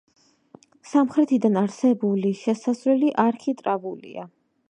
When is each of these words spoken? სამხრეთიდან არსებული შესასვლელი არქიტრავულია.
სამხრეთიდან 0.91 1.59
არსებული 1.61 2.33
შესასვლელი 2.41 3.13
არქიტრავულია. 3.27 4.29